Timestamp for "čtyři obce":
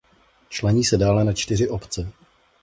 1.33-2.11